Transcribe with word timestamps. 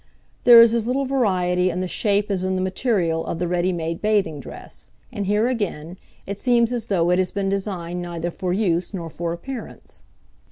There 0.45 0.63
is 0.63 0.73
as 0.73 0.87
little 0.87 1.05
variety 1.05 1.69
in 1.69 1.79
the 1.79 1.87
shape 1.87 2.31
as 2.31 2.43
in 2.43 2.55
the 2.55 2.61
material 2.63 3.23
of 3.23 3.37
the 3.37 3.47
ready 3.47 3.71
made 3.71 4.01
bathing 4.01 4.39
dress, 4.39 4.89
and 5.11 5.27
here, 5.27 5.47
again, 5.47 5.95
it 6.25 6.39
seems 6.39 6.73
as 6.73 6.87
though 6.87 7.11
it 7.11 7.19
had 7.19 7.31
been 7.35 7.49
designed 7.49 8.01
neither 8.01 8.31
for 8.31 8.51
use 8.51 8.95
nor 8.95 9.11
for 9.11 9.31
appearance. 9.31 10.01